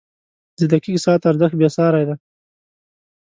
•د 0.57 0.59
دقیق 0.71 0.97
ساعت 1.05 1.21
ارزښت 1.29 1.55
بېساری 1.59 2.03
دی. 2.07 2.15